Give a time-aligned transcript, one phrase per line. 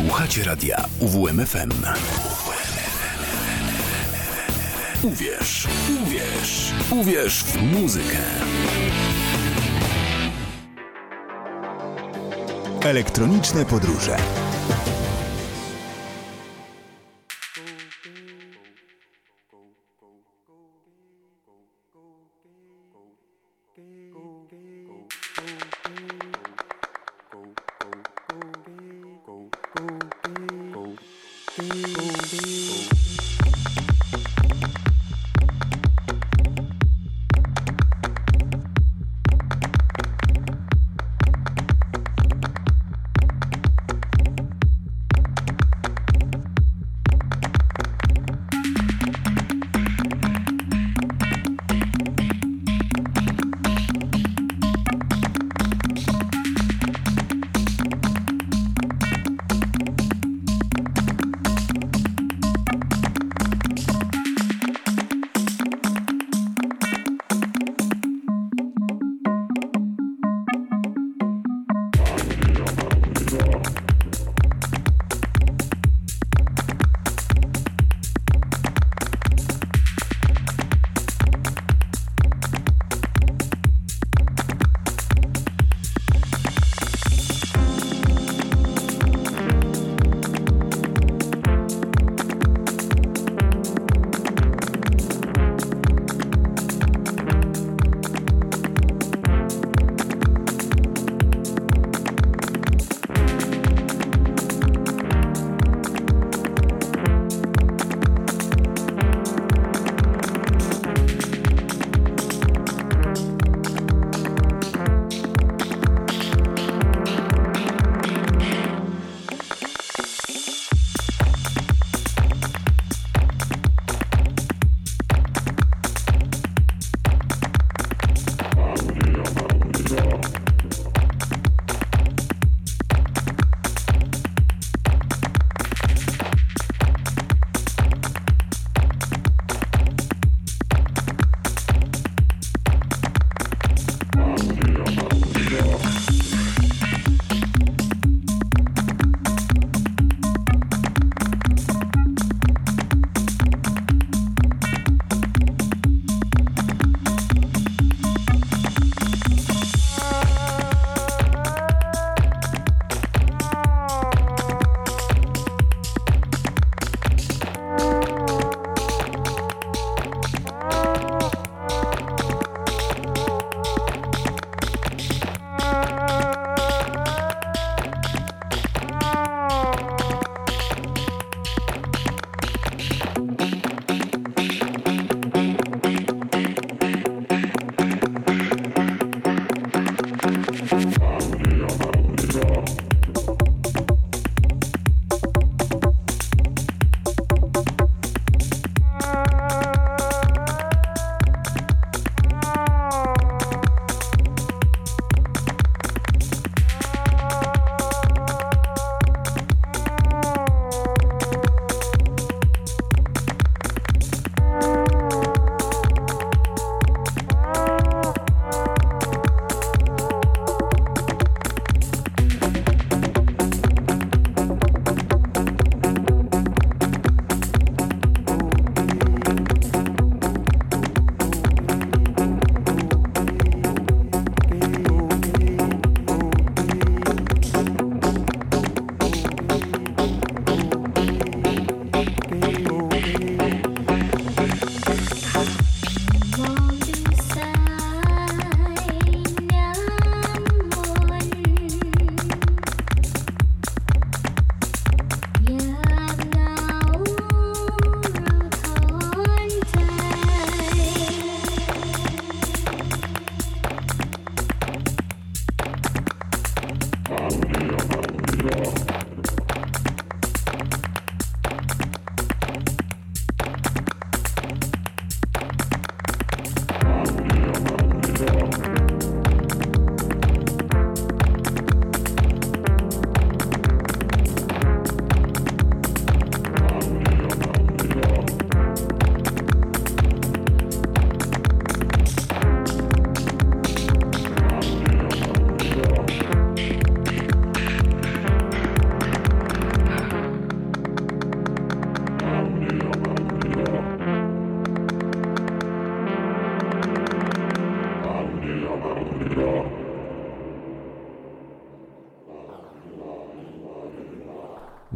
[0.00, 1.70] Słuchacie radia UWMFM.
[5.02, 5.68] Uwierz,
[6.02, 8.18] uwierz, uwierz w muzykę.
[12.82, 14.16] Elektroniczne podróże.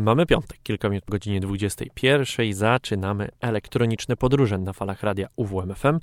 [0.05, 2.55] Mamy piątek, kilka minut po godzinie 21.
[2.55, 5.99] Zaczynamy elektroniczne podróże na falach radia UWMFM.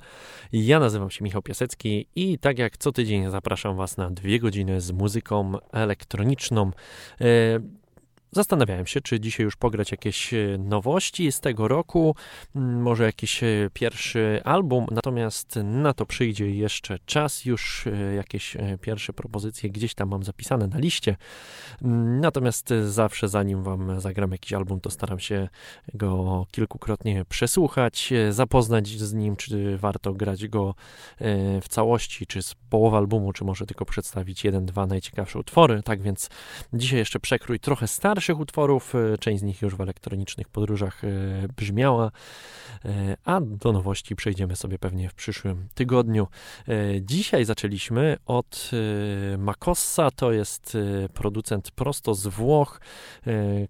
[0.52, 4.80] Ja nazywam się Michał Piasecki i tak jak co tydzień zapraszam Was na dwie godziny
[4.80, 6.70] z muzyką elektroniczną.
[7.20, 7.24] E,
[8.34, 12.16] Zastanawiałem się, czy dzisiaj już pograć jakieś e, nowości z tego roku,
[12.54, 19.12] może jakiś e, pierwszy album, natomiast na to przyjdzie jeszcze czas, już e, jakieś pierwsze
[19.12, 21.16] propozycje gdzieś tam mam zapisane na liście.
[22.20, 25.48] Natomiast zawsze zanim wam zagram jakiś album, to staram się
[25.94, 30.74] go kilkukrotnie przesłuchać, zapoznać z nim, czy warto grać go
[31.62, 35.82] w całości, czy z połowy albumu, czy może tylko przedstawić jeden, dwa najciekawsze utwory.
[35.82, 36.28] Tak więc
[36.72, 41.04] dzisiaj jeszcze przekrój trochę starszy, starszych utworów, e, część z nich już w elektronicznych podróżach
[41.04, 41.08] e,
[41.56, 42.10] brzmiała,
[42.84, 46.26] e, a do nowości przejdziemy sobie pewnie w przyszłym tygodniu.
[47.00, 48.70] Dzisiaj zaczęliśmy od
[49.38, 50.78] Makossa, to jest
[51.14, 52.80] producent prosto z Włoch,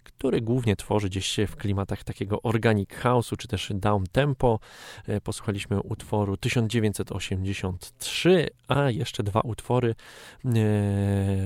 [0.02, 4.58] który głównie tworzy gdzieś w klimatach takiego organic house'u, czy też down tempo.
[5.24, 9.94] Posłuchaliśmy utworu 1983, a jeszcze dwa utwory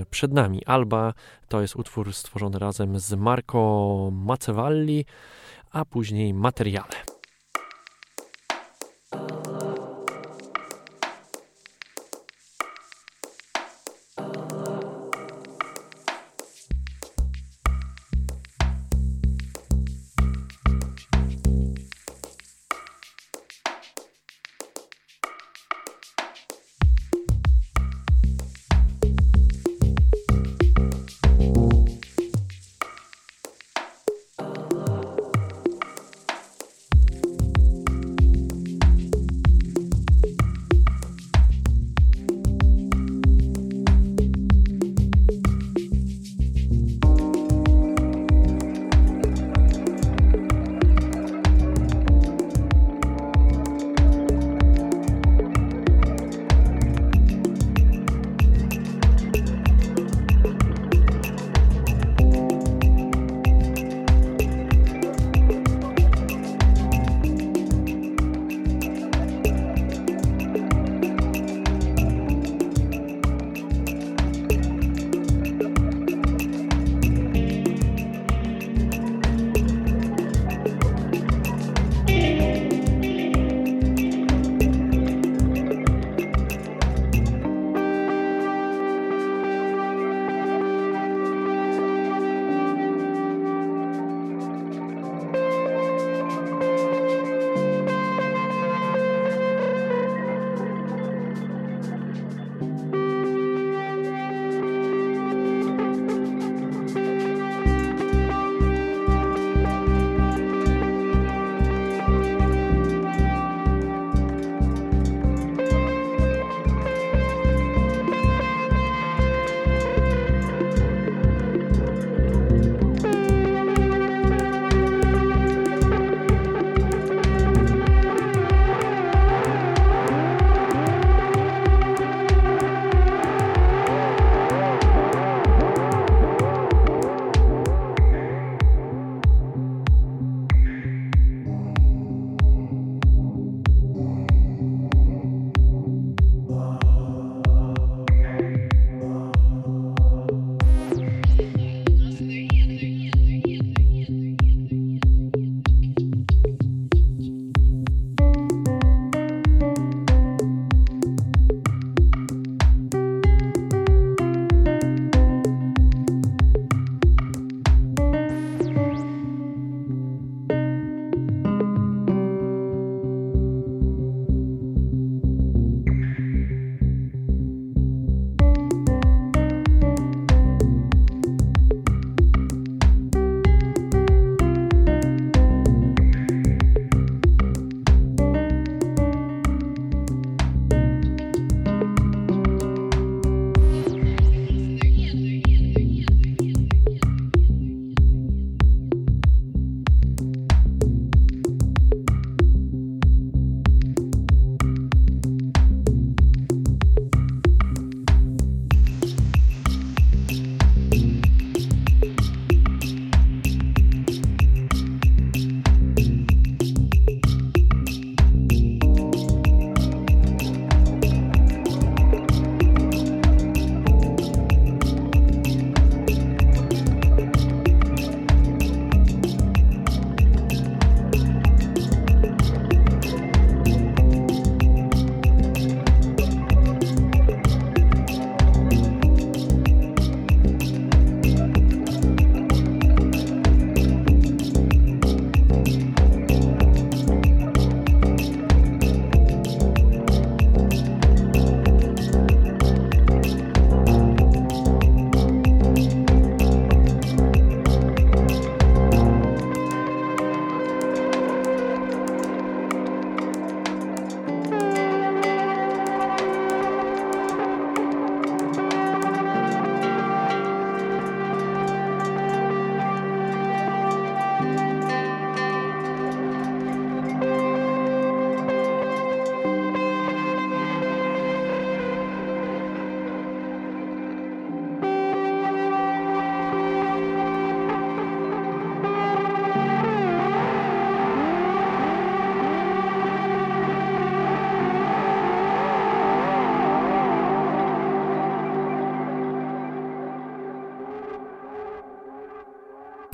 [0.09, 0.65] przed nami.
[0.65, 1.13] Alba
[1.47, 5.05] to jest utwór stworzony razem z Marco Macevalli,
[5.71, 7.16] a później Materiale.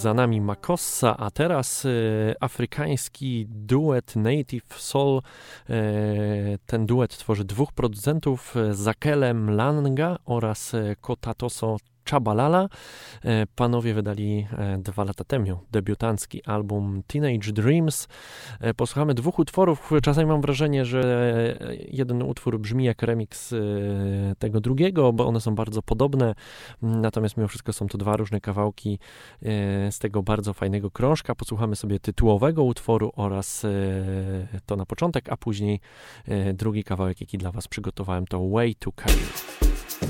[0.00, 1.88] Za nami Makossa, a teraz e,
[2.40, 5.22] afrykański duet Native Soul.
[5.70, 12.68] E, ten duet tworzy dwóch producentów, e, Zakelem Langa oraz Kotatoso Chabalala.
[13.24, 18.08] E, panowie wydali e, dwa lata temu debiutancki album Teenage Dreams.
[18.60, 19.90] E, posłuchamy dwóch utworów.
[20.02, 21.58] Czasami mam wrażenie, że
[21.88, 23.54] jeden utwór brzmi jak remix
[24.38, 26.34] tego drugiego, bo one są bardzo podobne.
[26.82, 28.98] Natomiast mimo wszystko są to dwa różne kawałki
[29.90, 31.34] z tego bardzo fajnego krążka.
[31.34, 33.66] Posłuchamy sobie tytułowego utworu oraz
[34.66, 35.80] to na początek, a później
[36.54, 40.09] drugi kawałek, jaki dla Was przygotowałem, to Way to Carry.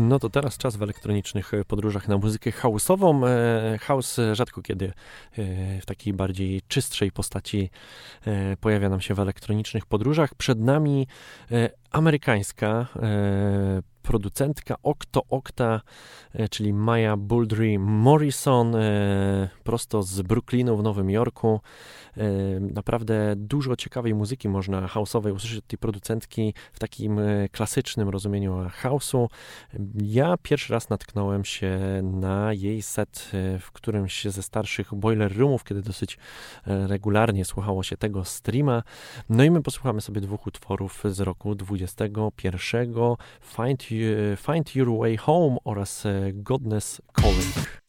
[0.00, 3.26] No to teraz czas w elektronicznych podróżach na muzykę house'ową.
[3.26, 4.92] E, house rzadko kiedy e,
[5.80, 7.70] w takiej bardziej czystszej postaci
[8.26, 10.34] e, pojawia nam się w elektronicznych podróżach.
[10.34, 11.06] Przed nami
[11.90, 12.86] amerykańska
[14.02, 15.80] producentka Octo Octa,
[16.50, 18.76] czyli Maya Buldry Morrison,
[19.64, 21.60] prosto z Brooklynu w Nowym Jorku.
[22.60, 27.20] Naprawdę dużo ciekawej muzyki można house'owej usłyszeć od tej producentki w takim
[27.52, 29.28] klasycznym rozumieniu house'u.
[29.94, 35.64] Ja pierwszy raz natknąłem się na jej set e, w którymś ze starszych Boiler Roomów,
[35.64, 36.18] kiedy dosyć
[36.66, 38.82] e, regularnie słuchało się tego streama.
[39.28, 42.90] No i my posłuchamy sobie dwóch utworów z roku 21.
[43.40, 43.82] Find,
[44.36, 47.79] Find Your Way Home oraz e, Godness Calling.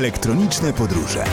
[0.00, 1.24] Elektroniczne podróże.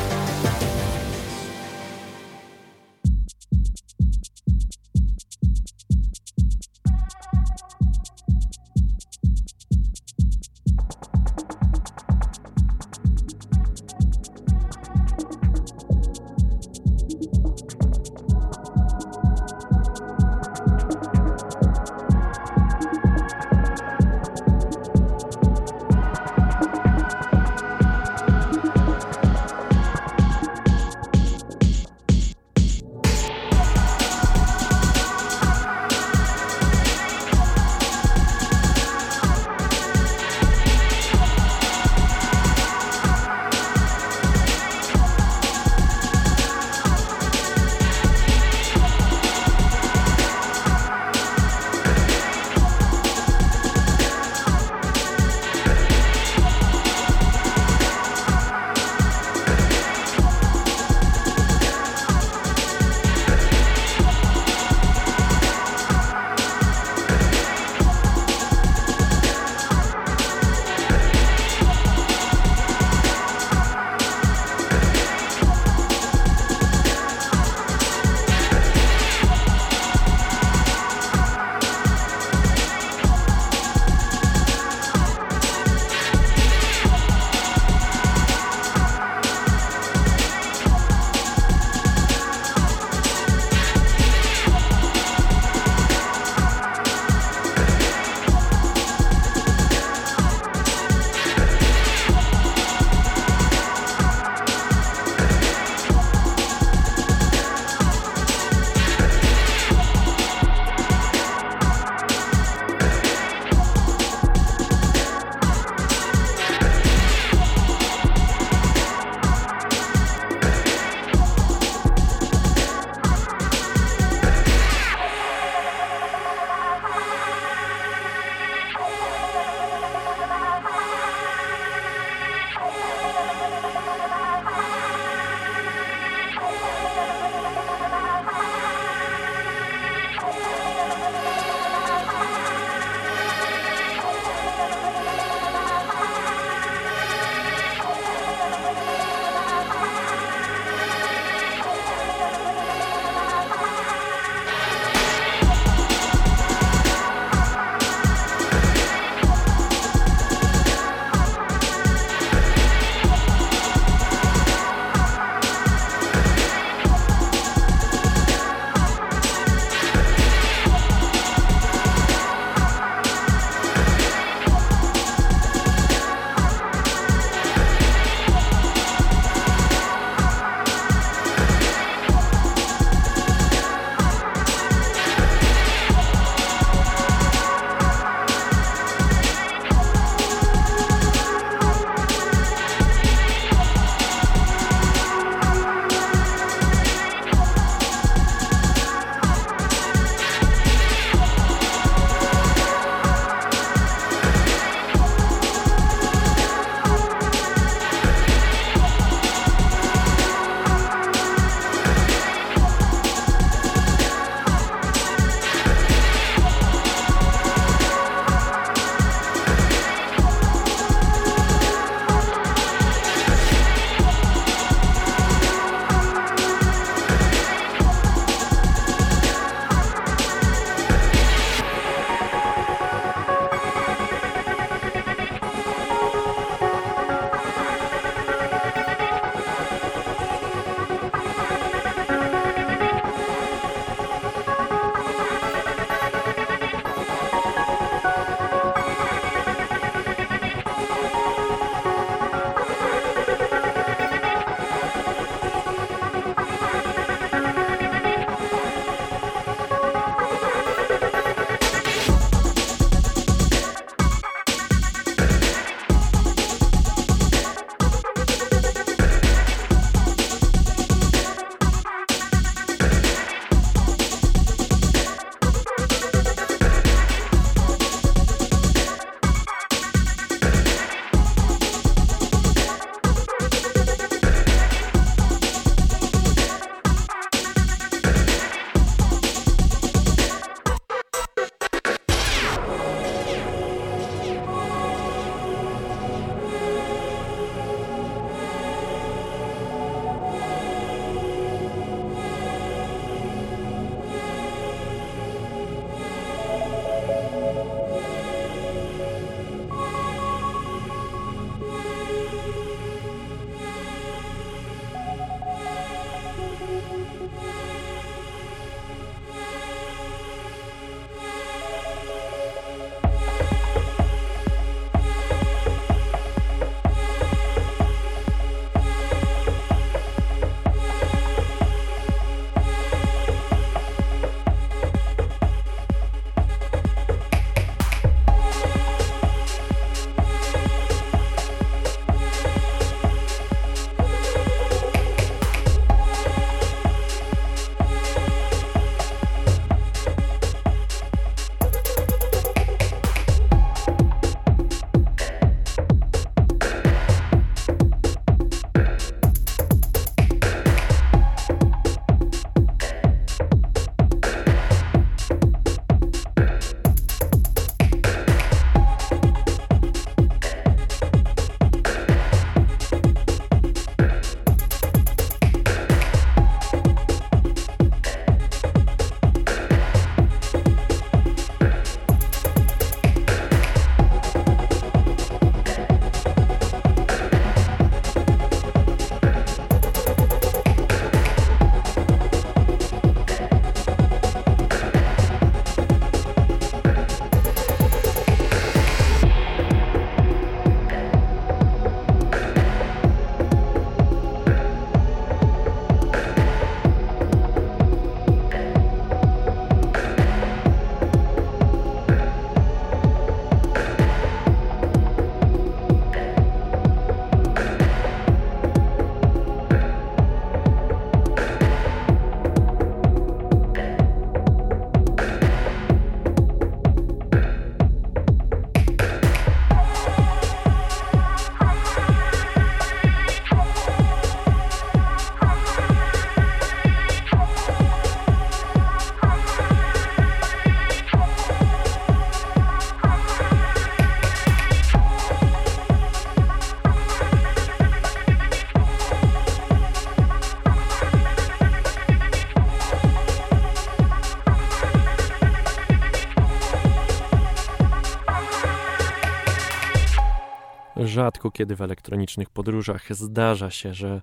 [461.18, 464.22] Rzadko kiedy w elektronicznych podróżach zdarza się, że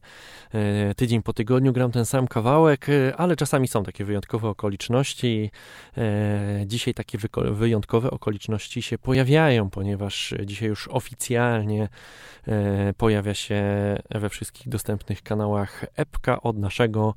[0.52, 5.50] e, tydzień po tygodniu gram ten sam kawałek, e, ale czasami są takie wyjątkowe okoliczności.
[5.96, 7.18] E, dzisiaj takie
[7.50, 11.88] wyjątkowe okoliczności się pojawiają, ponieważ dzisiaj już oficjalnie
[12.96, 13.62] pojawia się
[14.10, 17.14] we wszystkich dostępnych kanałach epka od naszego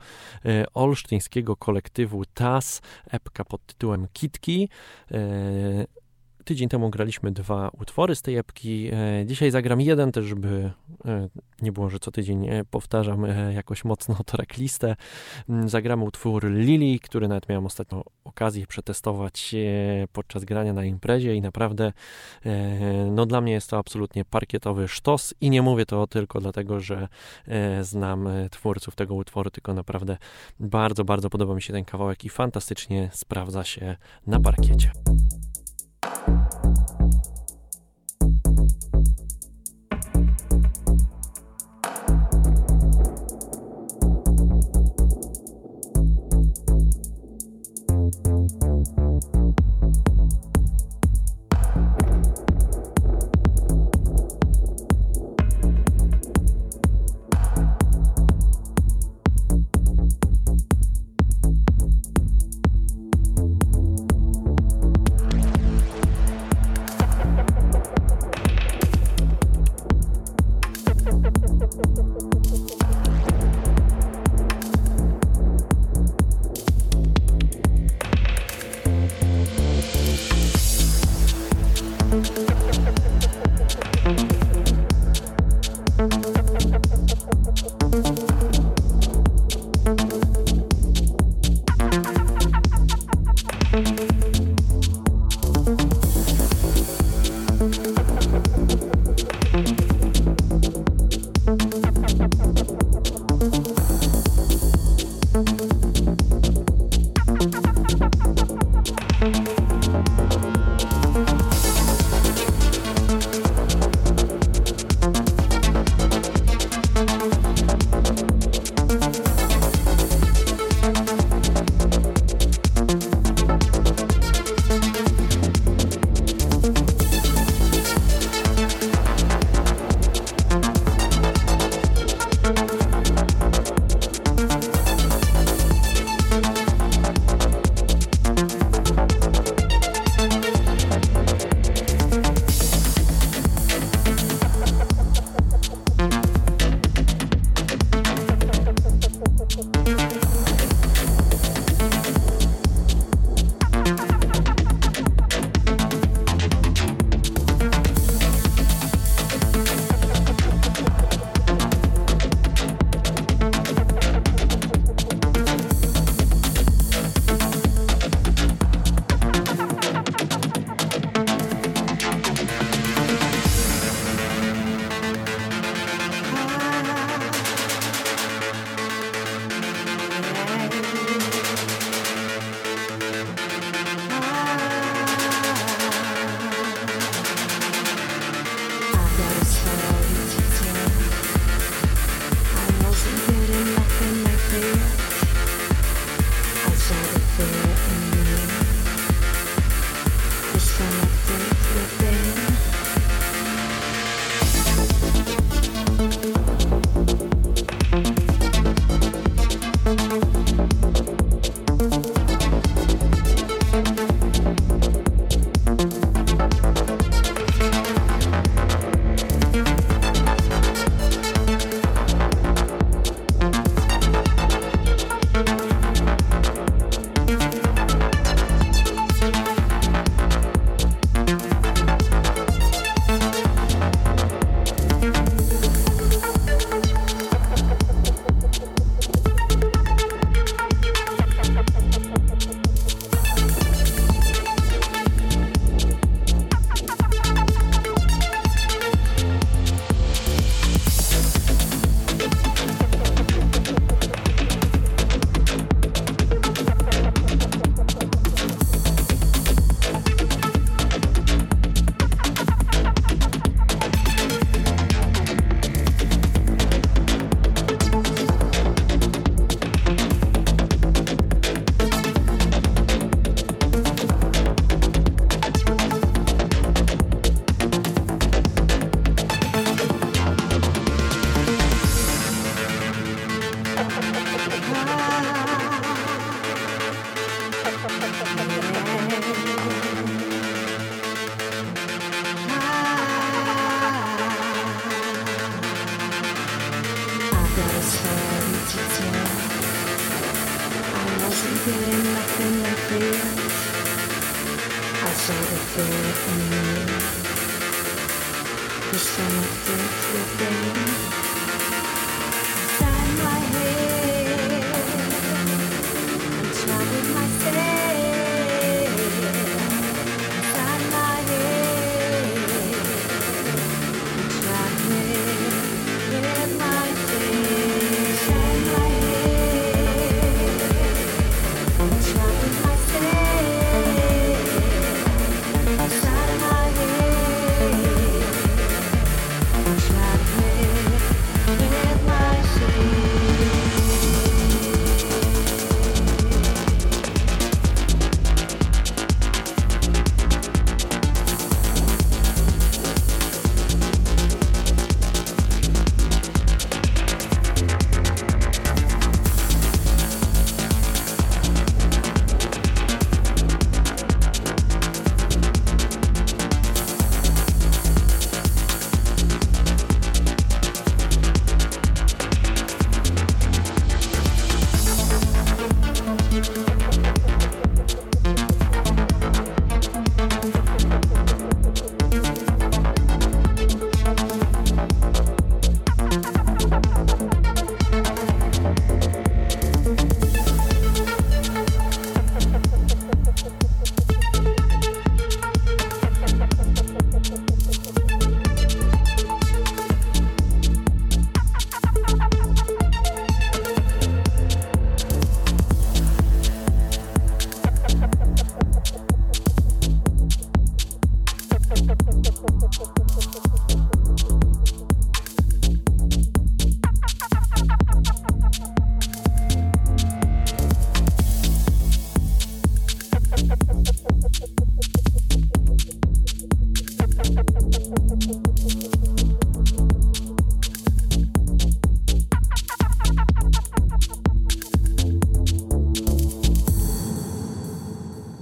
[0.74, 4.70] olsztyńskiego kolektywu TAS, epka pod tytułem Kitki.
[6.48, 8.90] Tydzień temu graliśmy dwa utwory z tej epki.
[8.94, 10.72] E, dzisiaj zagram jeden też, żeby
[11.06, 11.30] e,
[11.62, 14.96] nie było, że co tydzień e, powtarzam jakoś mocno tracklistę.
[15.50, 19.56] Mm, zagramy utwór Lili, który nawet miałem ostatnio okazję przetestować
[20.14, 21.94] podczas grania na imprezie i naprawdę
[23.12, 27.08] no dla mnie jest to absolutnie parkietowy sztos i nie mówię to tylko dlatego, że
[27.82, 30.18] znam twórców tego utworu, tylko naprawdę
[30.60, 34.92] bardzo, bardzo podoba mi się ten kawałek i fantastycznie sprawdza się na parkiecie.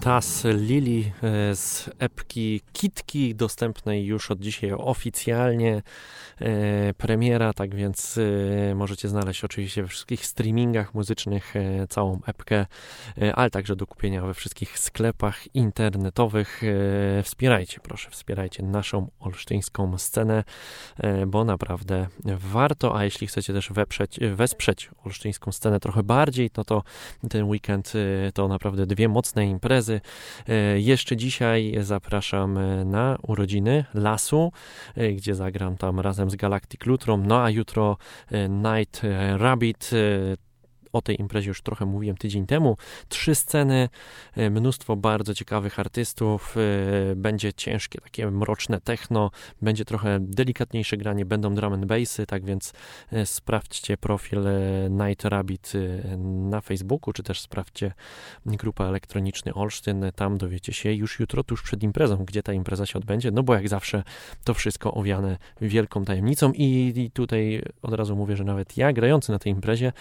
[0.05, 5.81] Taz Lili e, z epki Kitki, dostępnej już od dzisiaj oficjalnie.
[6.41, 8.19] E, premiera, tak więc
[8.71, 11.53] e, możecie znaleźć oczywiście we wszystkich streamingach muzycznych
[11.89, 12.65] całą epkę,
[13.33, 16.61] ale także do kupienia we wszystkich sklepach internetowych.
[17.23, 20.43] Wspierajcie, proszę, wspierajcie naszą olsztyńską scenę,
[21.27, 23.71] bo naprawdę warto, a jeśli chcecie też
[24.35, 26.83] wesprzeć olsztyńską scenę trochę bardziej, no to
[27.29, 27.93] ten weekend
[28.33, 30.01] to naprawdę dwie mocne imprezy.
[30.47, 34.51] E, jeszcze dzisiaj zapraszam e, na urodziny Lasu,
[34.95, 37.27] e, gdzie zagram tam razem z Galactic Lutrom.
[37.27, 37.97] No a jutro
[38.49, 39.01] Night
[39.37, 39.91] Rabbit
[40.95, 42.77] o tej imprezie już trochę mówiłem tydzień temu.
[43.09, 43.89] Trzy sceny,
[44.35, 46.55] e, mnóstwo bardzo ciekawych artystów,
[47.11, 49.31] e, będzie ciężkie, takie mroczne techno,
[49.61, 52.73] będzie trochę delikatniejsze granie, będą drum and bassy, tak więc
[53.11, 54.39] e, sprawdźcie profil
[54.89, 55.73] Night Rabbit
[56.49, 57.91] na Facebooku, czy też sprawdźcie
[58.45, 62.99] grupa elektroniczny Olsztyn, tam dowiecie się już jutro, tuż przed imprezą, gdzie ta impreza się
[62.99, 64.03] odbędzie, no bo jak zawsze
[64.43, 69.31] to wszystko owiane wielką tajemnicą i, i tutaj od razu mówię, że nawet ja grający
[69.31, 69.93] na tej imprezie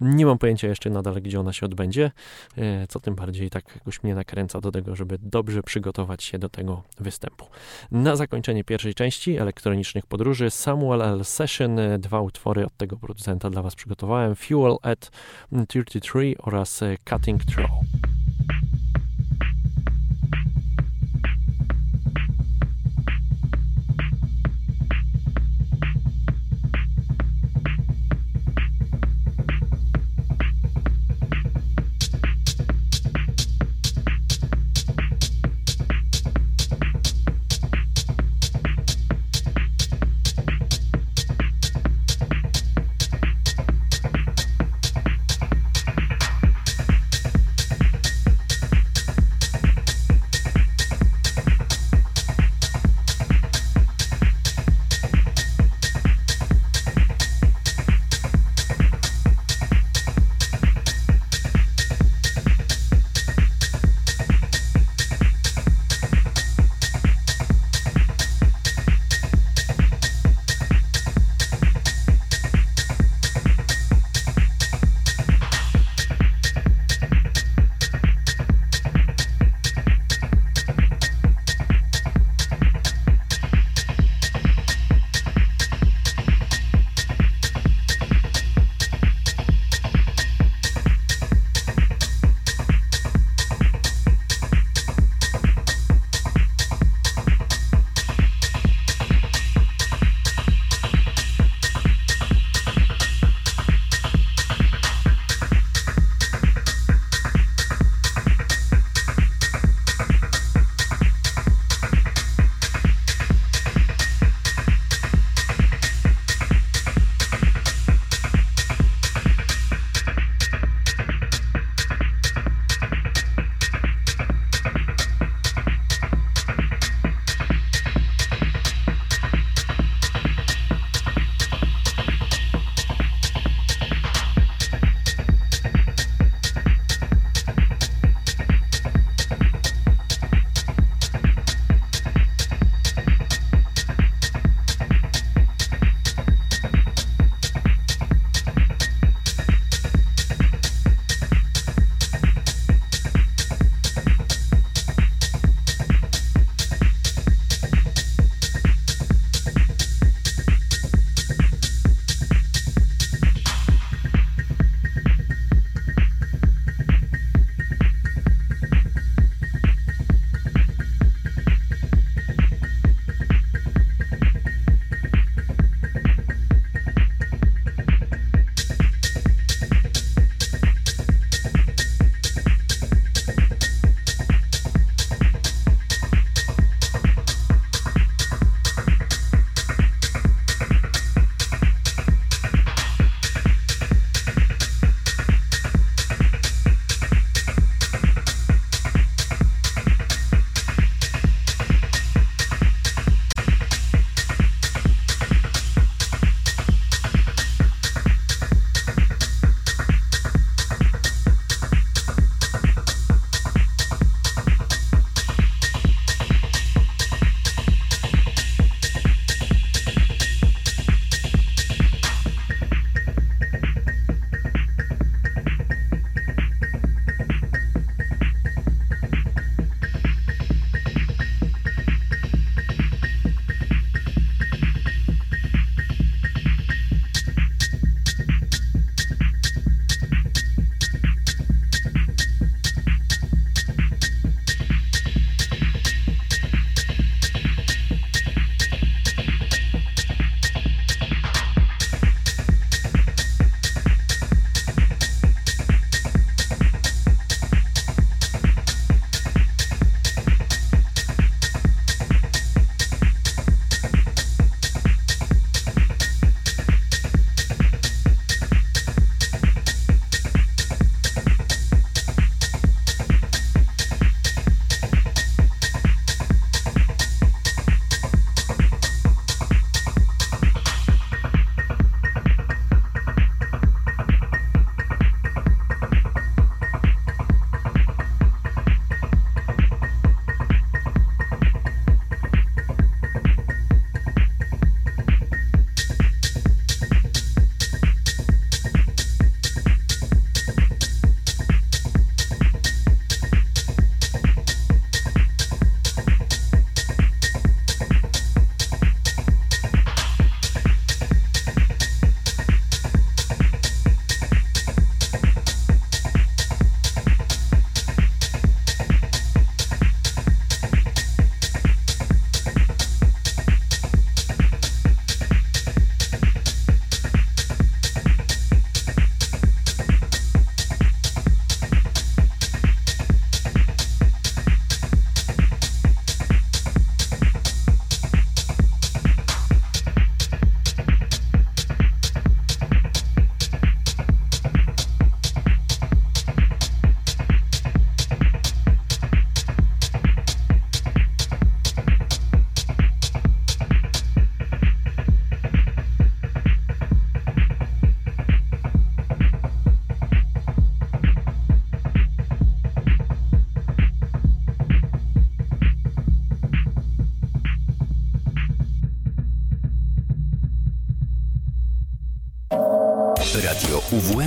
[0.00, 2.10] nie mam pojęcia jeszcze nadal, gdzie ona się odbędzie,
[2.58, 6.48] e, co tym bardziej tak jakoś mnie nakręca do tego, żeby dobrze przygotować się do
[6.48, 7.46] tego występu.
[7.90, 11.24] Na zakończenie pierwszej części elektronicznych podróży Samuel L.
[11.24, 15.10] Session, e, dwa utwory od tego producenta dla Was przygotowałem, Fuel at
[15.68, 17.70] 33 oraz e, Cutting Throw.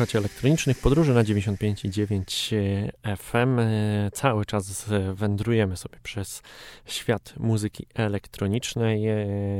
[0.00, 3.58] Słuchacie elektronicznych podróży na 95,9 FM.
[4.12, 6.42] Cały czas wędrujemy sobie przez
[6.86, 9.04] świat muzyki elektronicznej.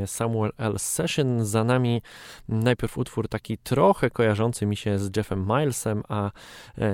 [0.07, 0.79] Samuel L.
[0.79, 2.03] Session za nami.
[2.49, 6.31] Najpierw utwór taki trochę kojarzący mi się z Jeffem Milesem, a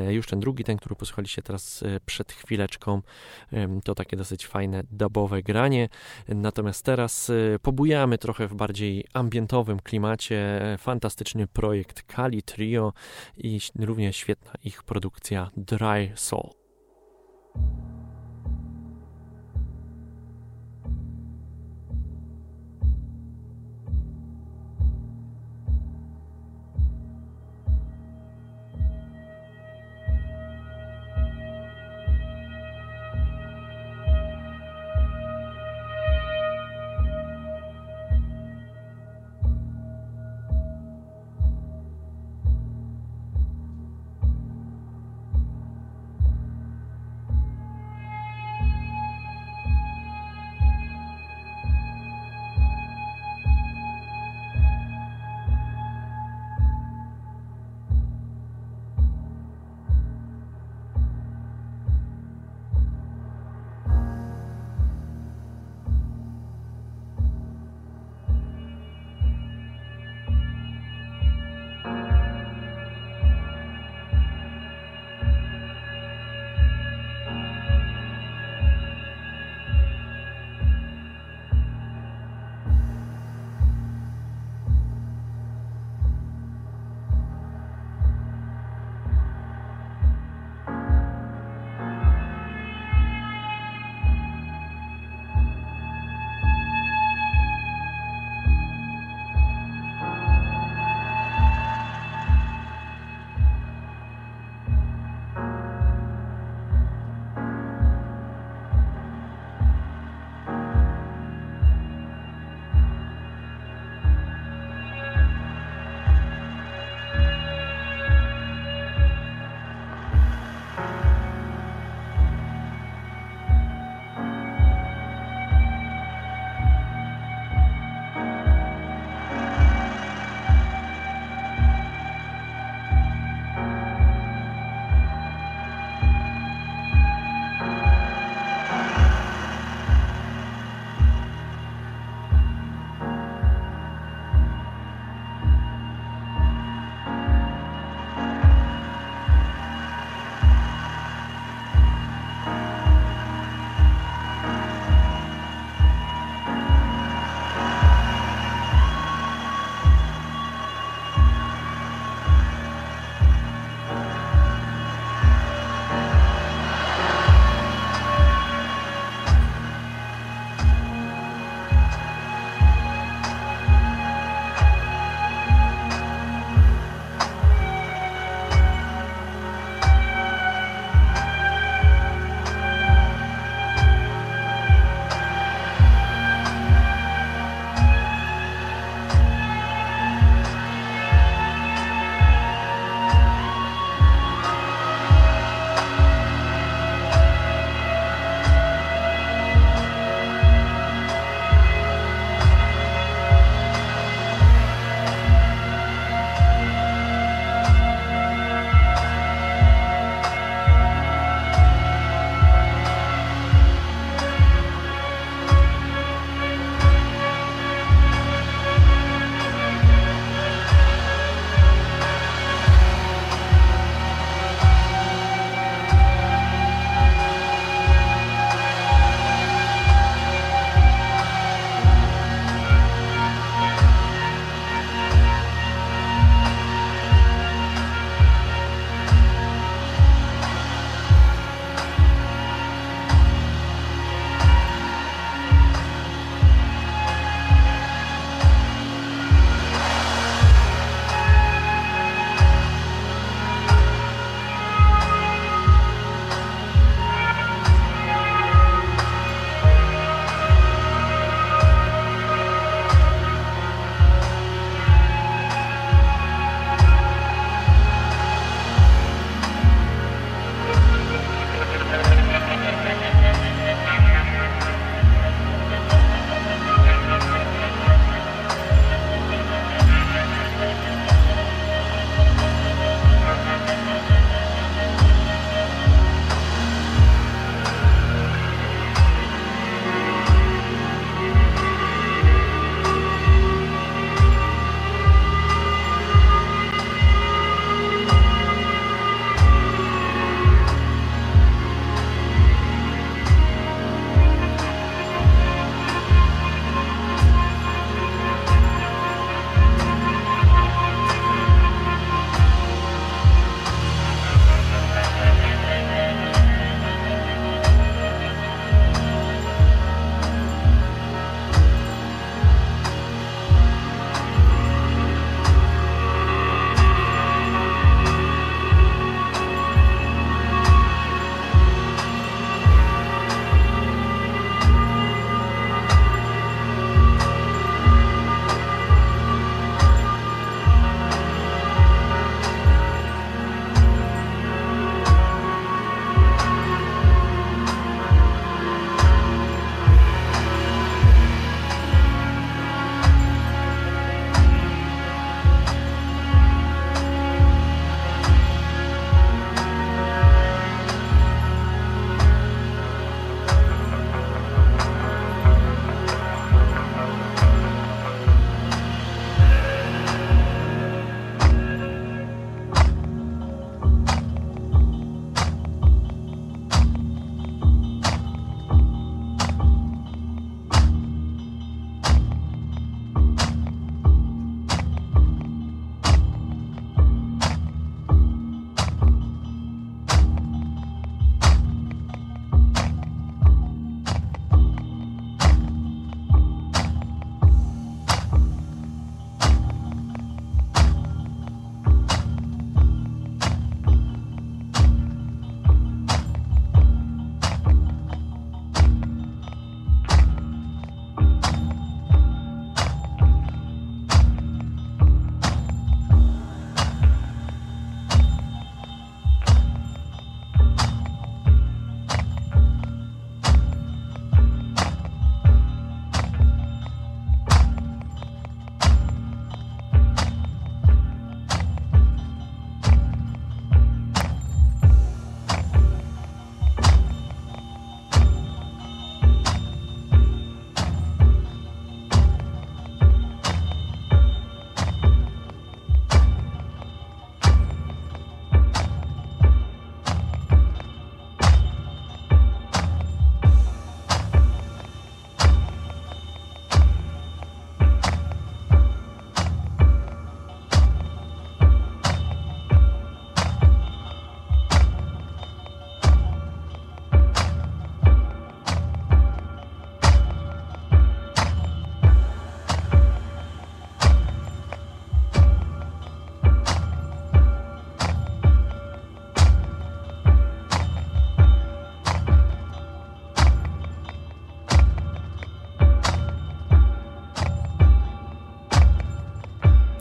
[0.09, 3.02] już ten drugi, ten, który posłuchaliście teraz przed chwileczką,
[3.85, 5.89] to takie dosyć fajne dubowe granie.
[6.28, 7.32] Natomiast teraz
[7.62, 10.60] pobujamy trochę w bardziej ambientowym klimacie.
[10.78, 12.93] Fantastyczny projekt Kali Trio
[13.37, 16.51] i również świetna ich produkcja Dry Soul.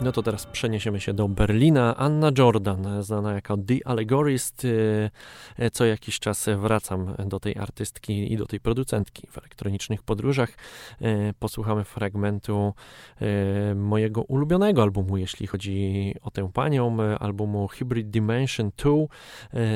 [0.06, 1.96] No to teraz przeniesiemy się do Berlina.
[1.96, 4.64] Anna Jordan, znana jako The Allegorist.
[4.64, 5.10] Y,
[5.60, 10.50] y, co jakiś czas wracam do tej artystki i do tej producentki w elektronicznych podróżach.
[11.02, 12.74] Y, posłuchamy fragmentu
[13.74, 18.90] mojego ulubionego albumu, jeśli chodzi o tę panią, albumu Hybrid Dimension 2.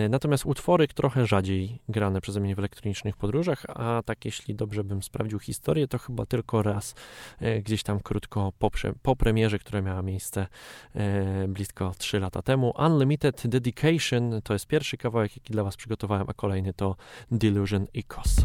[0.09, 5.03] Natomiast utwory trochę rzadziej grane przeze mnie w elektronicznych podróżach, a tak jeśli dobrze bym
[5.03, 6.95] sprawdził historię, to chyba tylko raz
[7.63, 8.71] gdzieś tam krótko po,
[9.03, 12.75] po premierze, która miała miejsce e, blisko 3 lata temu.
[12.79, 16.97] Unlimited Dedication to jest pierwszy kawałek, jaki dla Was przygotowałem, a kolejny to
[17.31, 18.37] Delusion Ecos.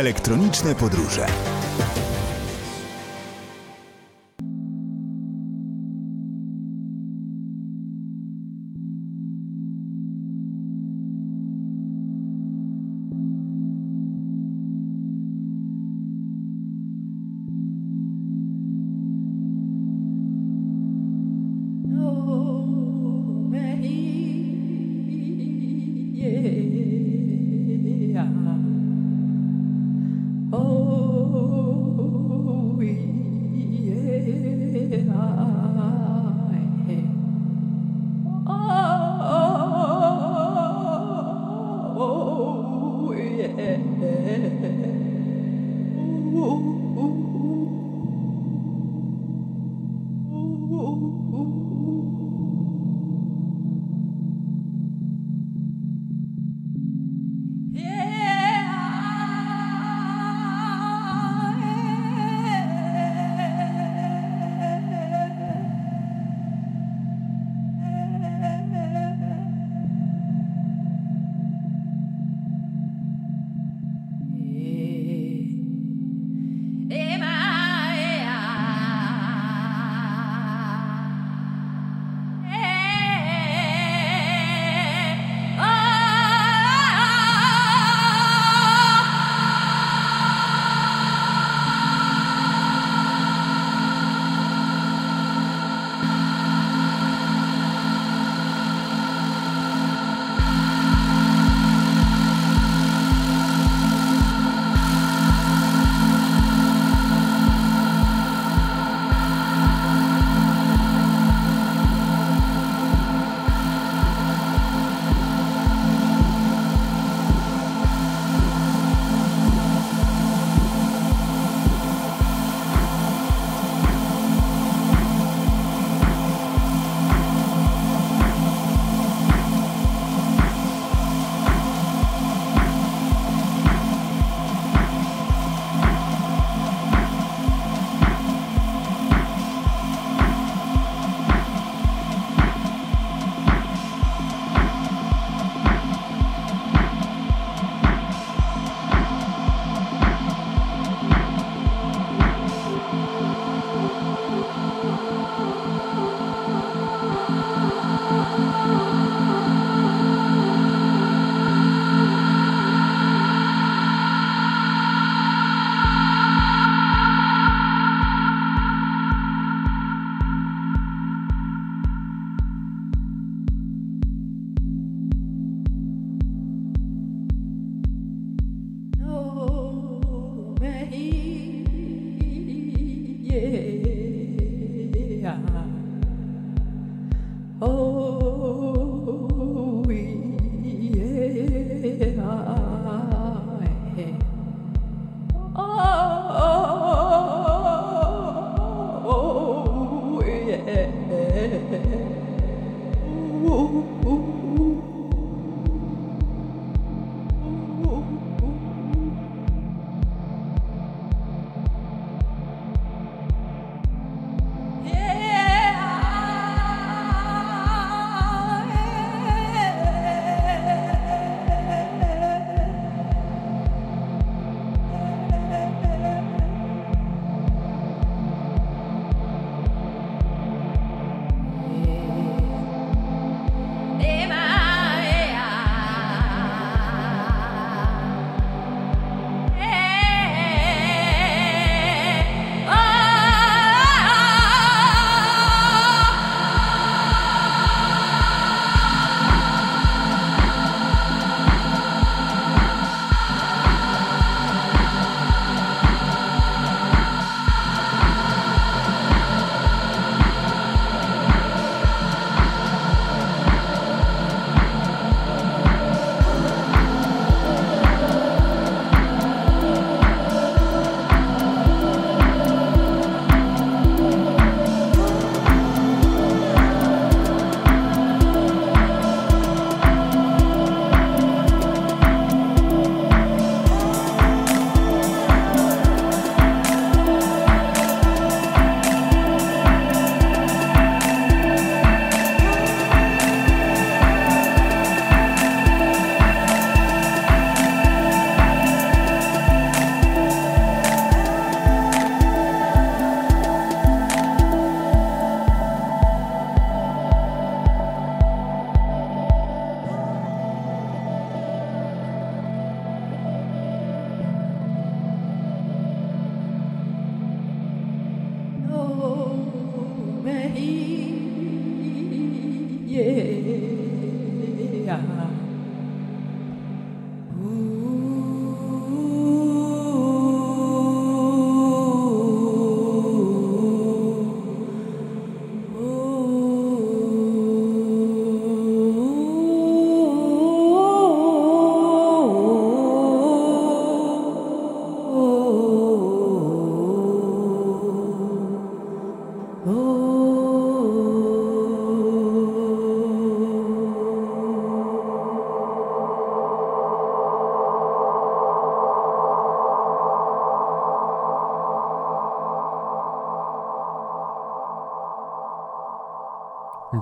[0.00, 1.26] Elektroniczne podróże.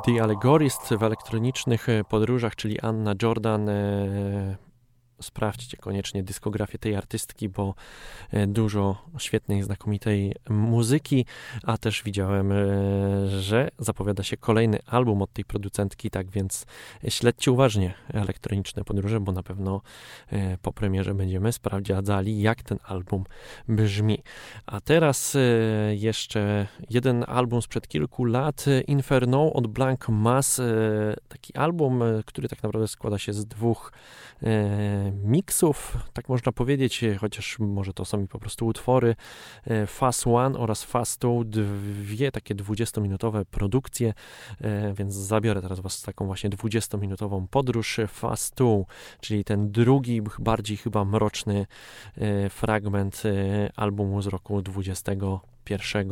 [0.04, 3.70] The Allegorist w elektronicznych podróżach, czyli Anna Jordan
[5.20, 7.74] sprawdźcie koniecznie dyskografię tej artystki, bo
[8.31, 11.27] e, dużo świetnej, znakomitej muzyki,
[11.62, 12.57] a też widziałem, e,
[13.40, 16.66] że zapowiada się kolejny album od tej producentki, tak więc
[17.09, 19.81] śledźcie uważnie elektroniczne podróże, bo na pewno
[20.32, 23.24] e, po premierze będziemy sprawdzali, jak ten album
[23.69, 24.23] brzmi.
[24.66, 25.36] A teraz
[25.90, 30.61] jeszcze jeden album sprzed kilku lat, Inferno od Blank Mass,
[31.28, 33.93] taki album, który tak naprawdę składa się z dwóch
[35.12, 39.16] miksów, tak można powiedzieć, chociaż może to są mi po prostu utwory.
[39.64, 44.14] E, Fast One oraz Fast Two, dwie takie 20-minutowe produkcje,
[44.60, 48.86] e, więc zabiorę teraz Was w taką właśnie 20-minutową podróż Fast Two,
[49.20, 51.66] czyli ten drugi, bardziej chyba mroczny
[52.16, 53.22] e, fragment
[53.76, 56.09] albumu z roku 21.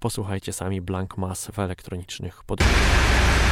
[0.00, 3.47] Posłuchajcie sami Blank Mass w elektronicznych podróżach.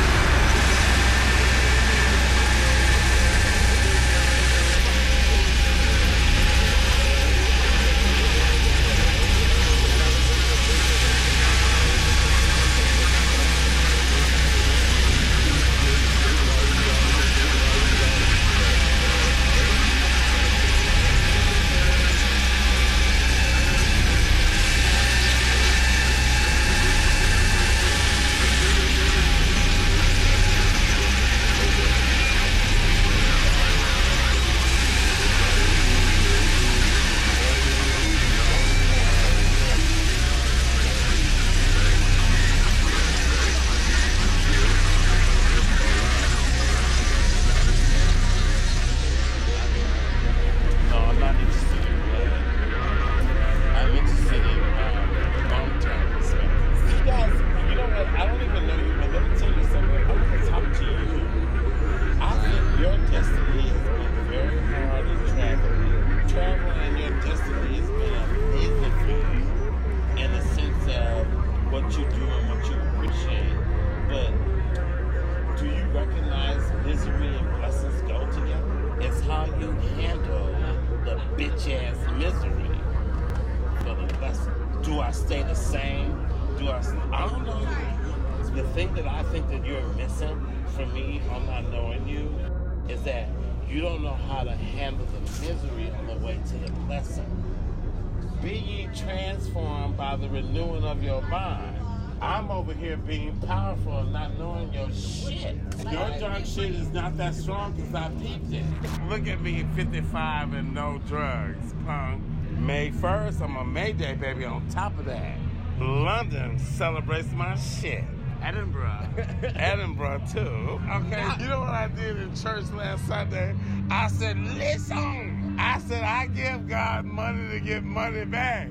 [114.20, 115.38] Baby, on top of that,
[115.78, 118.04] London celebrates my shit.
[118.42, 119.08] Edinburgh.
[119.56, 120.80] Edinburgh, too.
[120.90, 123.54] Okay, you know what I did in church last Sunday?
[123.90, 125.56] I said, listen.
[125.58, 128.70] I said, I give God money to get money back.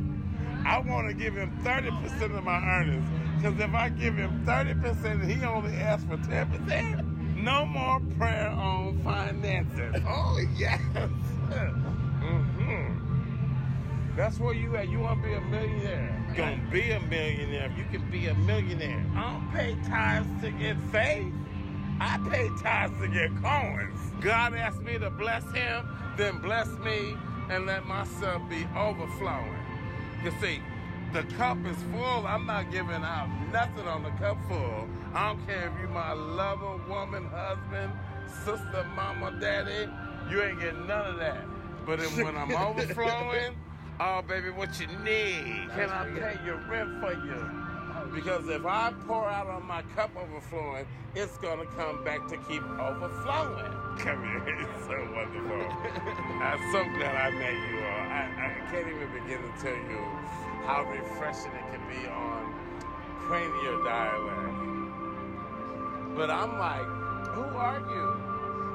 [0.65, 3.07] I want to give him 30% of my earnings.
[3.37, 7.14] Because if I give him 30% he only asks for 10%,
[7.45, 9.95] no more prayer on finances.
[10.07, 10.81] Oh, yes.
[10.95, 12.97] mm-hmm.
[14.17, 14.89] That's where you at.
[14.89, 16.33] You want to be a millionaire.
[16.35, 17.71] Gonna be a millionaire.
[17.77, 19.05] You can be a millionaire.
[19.15, 21.31] I don't pay tithes to get faith.
[21.99, 23.99] I pay tithes to get coins.
[24.21, 27.15] God asked me to bless him, then bless me,
[27.51, 29.53] and let myself be overflowing.
[30.23, 30.61] You see,
[31.13, 32.25] the cup is full.
[32.25, 34.87] I'm not giving out nothing on the cup full.
[35.15, 37.93] I don't care if you my lover, woman, husband,
[38.43, 39.89] sister, mama, daddy.
[40.29, 41.43] You ain't getting none of that.
[41.85, 43.55] But when I'm overflowing,
[43.97, 45.69] Oh, baby, what you need?
[45.73, 47.49] Can I pay your rent for you?
[47.95, 50.85] Oh, because if I pour out on my cup overflowing,
[51.15, 53.71] it's going to come back to keep overflowing.
[53.97, 55.61] Come here, it's so wonderful.
[56.41, 58.05] I'm so glad I met you all.
[58.11, 59.97] I, I can't even begin to tell you
[60.65, 62.53] how refreshing it can be on
[63.29, 64.74] cranial dialect.
[66.15, 66.85] But I'm like,
[67.35, 68.15] who are you?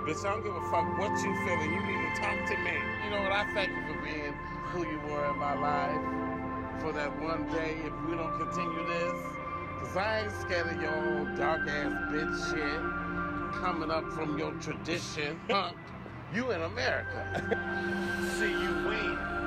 [0.07, 1.73] Bitch, I don't give a fuck what you feeling.
[1.73, 2.77] You need to talk to me.
[3.05, 3.33] You know what?
[3.33, 4.35] I thank you for being
[4.73, 9.15] who you were in my life for that one day if we don't continue this.
[9.81, 14.53] Cause I ain't scared of your old dark ass bitch shit coming up from your
[14.55, 15.41] tradition.
[15.51, 15.73] Huh?
[16.35, 17.27] You in America.
[18.39, 19.40] See you win.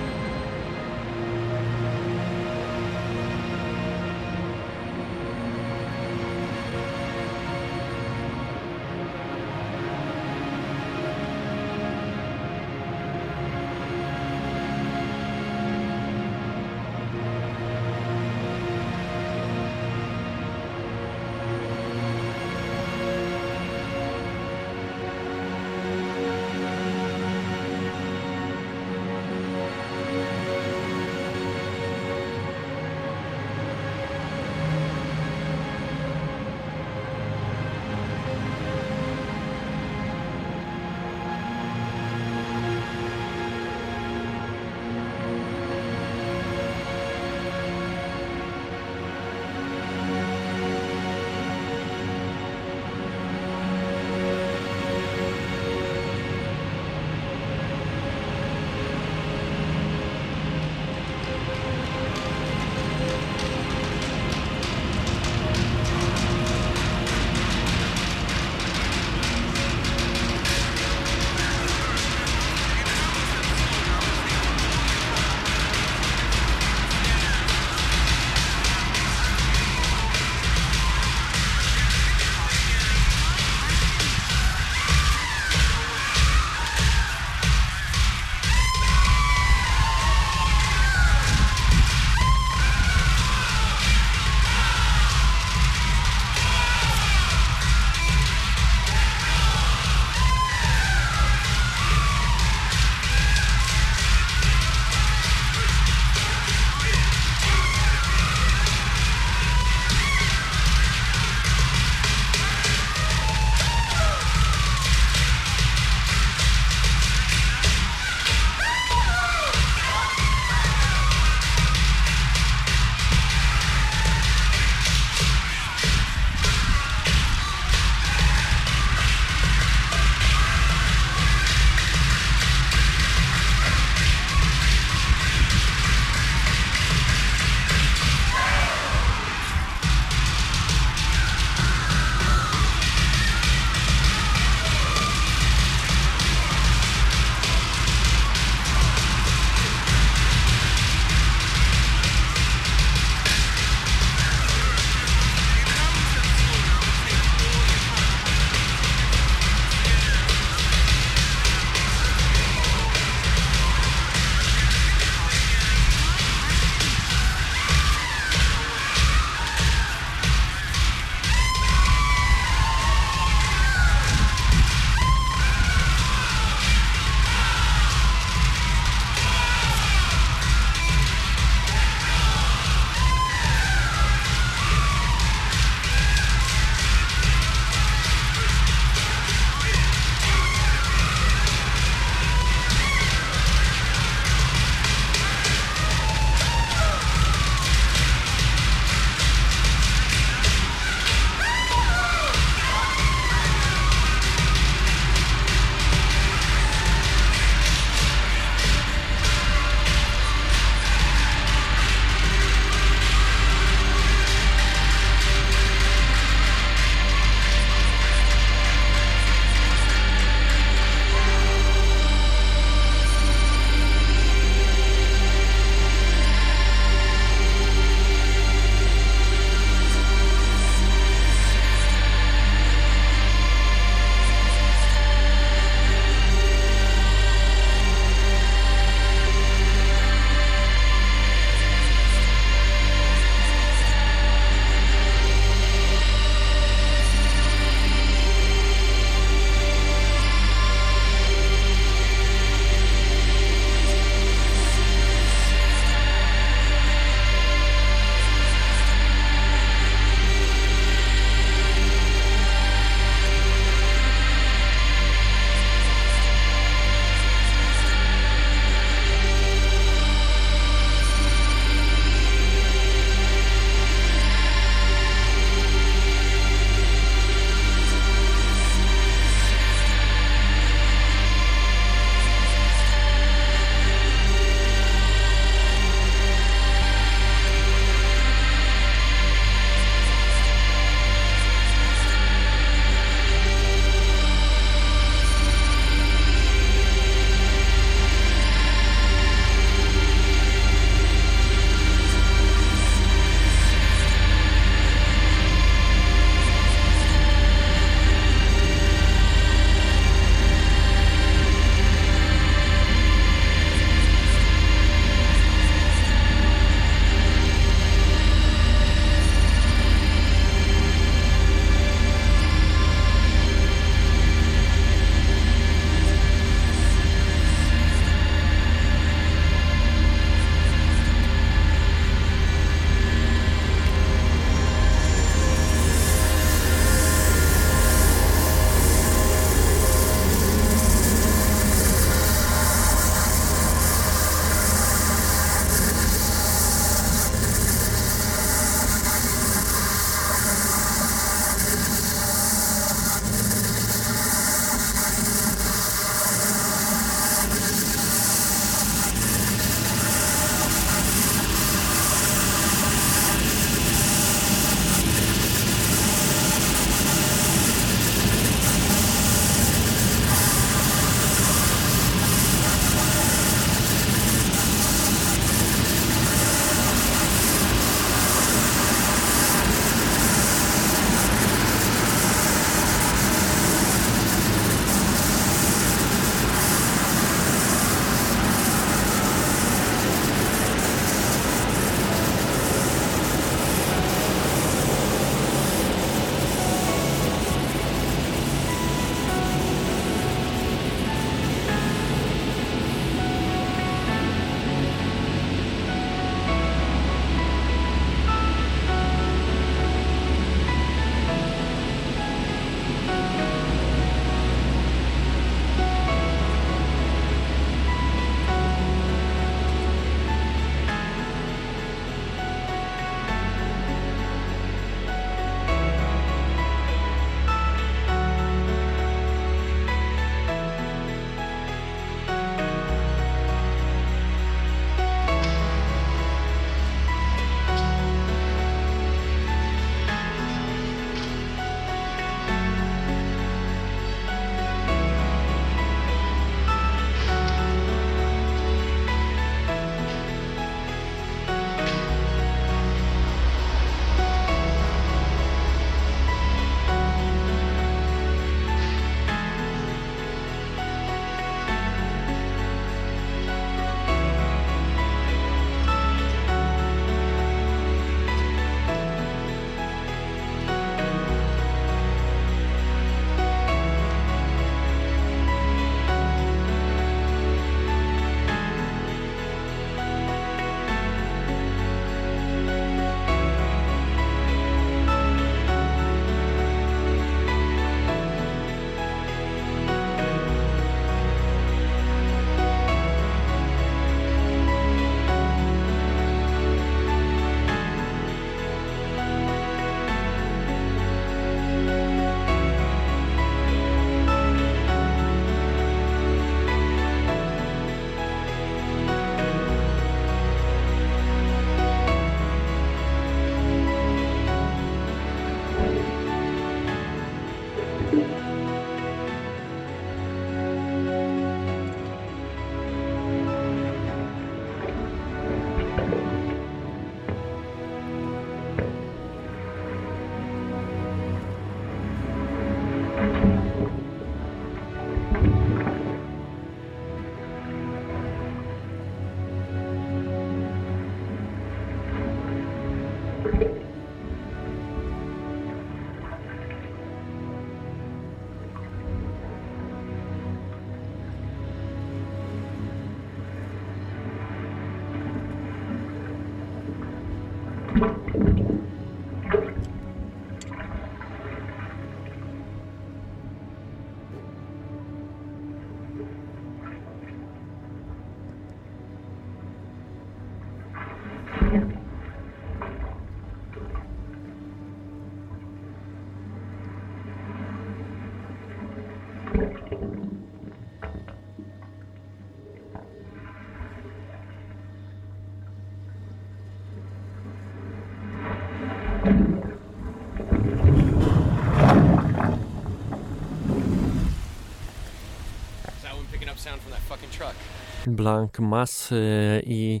[598.12, 600.00] Blank Mass y, i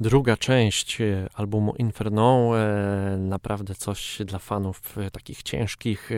[0.00, 2.52] druga część y, albumu Inferno.
[3.14, 6.10] Y, naprawdę coś dla fanów takich ciężkich,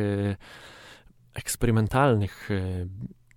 [1.35, 2.49] eksperymentalnych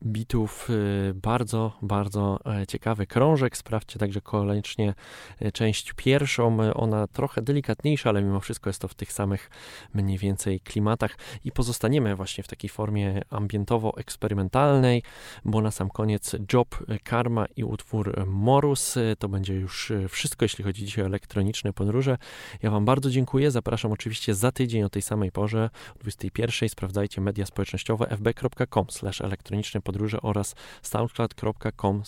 [0.05, 0.69] bitów.
[0.69, 3.57] Y, bardzo, bardzo e, ciekawy krążek.
[3.57, 4.93] Sprawdźcie także koniecznie
[5.39, 6.57] e, część pierwszą.
[6.73, 9.49] Ona trochę delikatniejsza, ale mimo wszystko jest to w tych samych
[9.93, 15.01] mniej więcej klimatach i pozostaniemy właśnie w takiej formie ambientowo-eksperymentalnej,
[15.45, 18.95] bo na sam koniec Job, Karma i utwór Morus.
[19.19, 22.17] To będzie już wszystko, jeśli chodzi dzisiaj o elektroniczne podróże.
[22.61, 23.51] Ja Wam bardzo dziękuję.
[23.51, 26.69] Zapraszam oczywiście za tydzień o tej samej porze, o 21.
[26.69, 28.85] Sprawdzajcie media społecznościowe fb.com
[29.23, 29.90] elektroniczne podróże
[30.21, 32.03] oraz soundcloud.com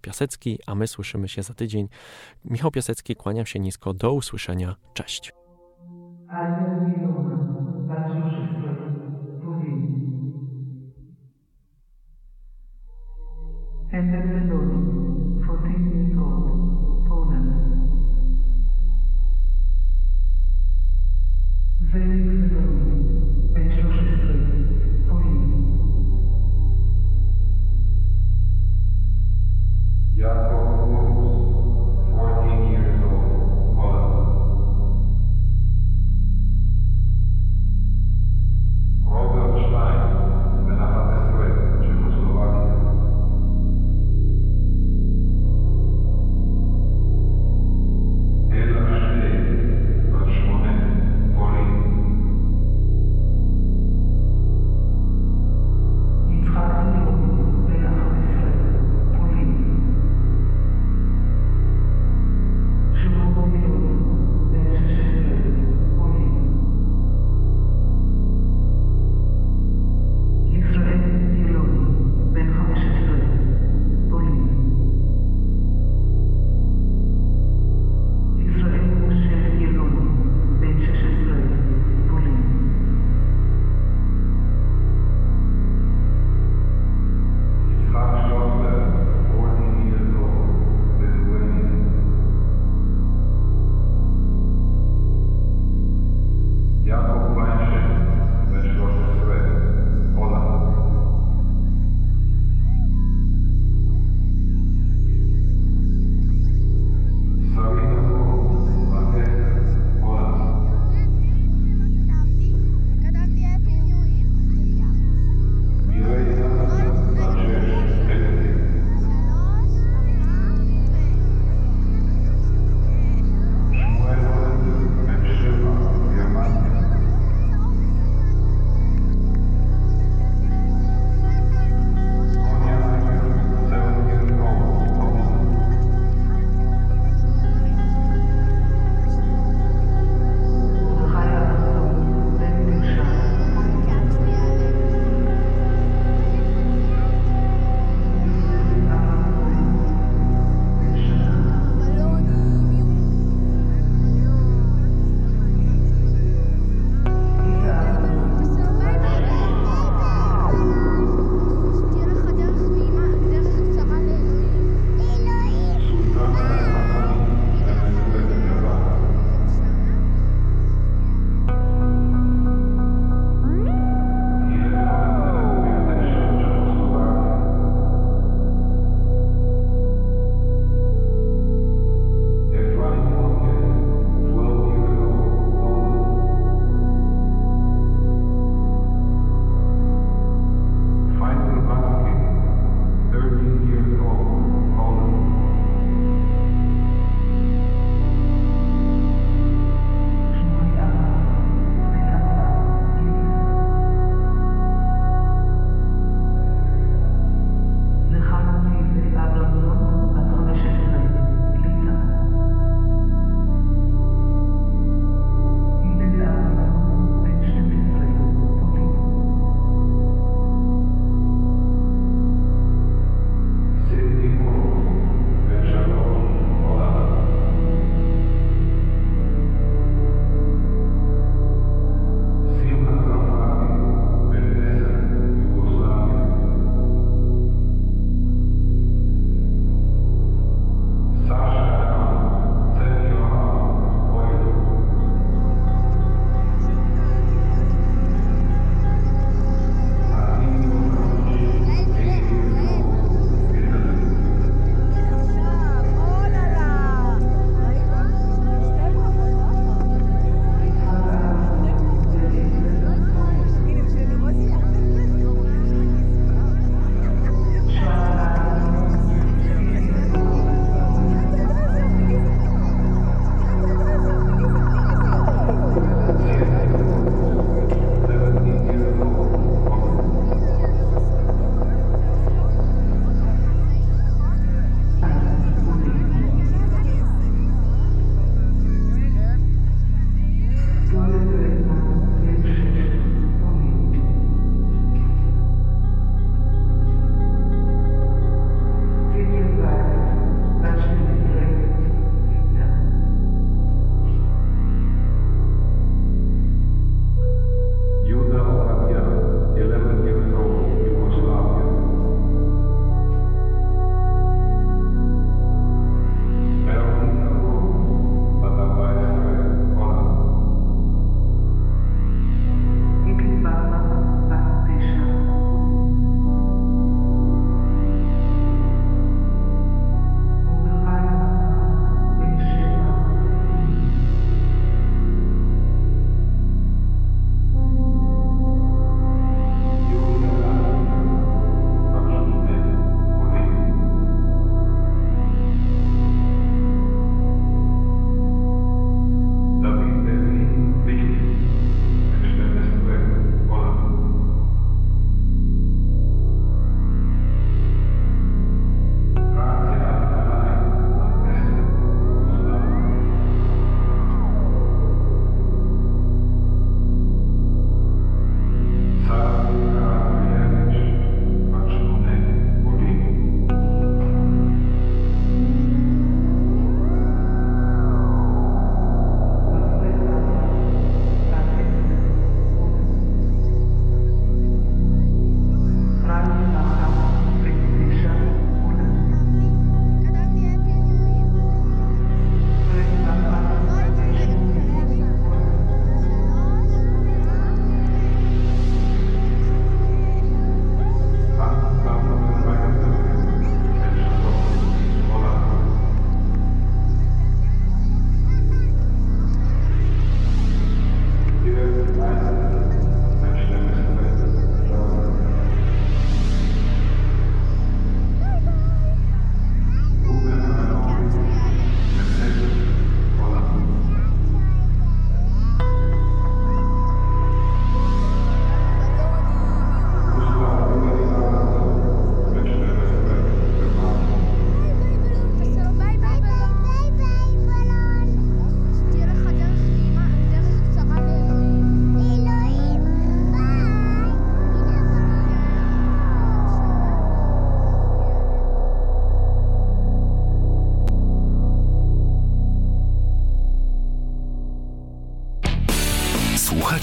[0.00, 1.88] piasecki, a my słyszymy się za tydzień.
[2.44, 5.32] Michał Piasecki, kłaniam się nisko, do usłyszenia, cześć.